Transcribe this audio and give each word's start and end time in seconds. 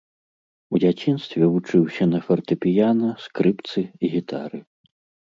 У 0.75 0.79
дзяцінстве 0.83 1.49
вучыўся 1.55 2.07
на 2.13 2.21
фартэпіяна, 2.27 3.11
скрыпцы, 3.25 3.79
гітары. 4.15 4.59